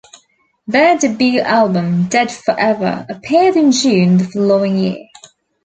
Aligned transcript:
Their 0.65 0.97
debut 0.97 1.41
album, 1.41 2.07
"Dead 2.07 2.31
Forever...", 2.31 3.05
appeared 3.07 3.55
in 3.55 3.71
June 3.71 4.17
the 4.17 4.23
following 4.23 4.79
year. 4.79 4.97